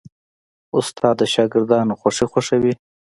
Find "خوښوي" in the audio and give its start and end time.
2.31-2.73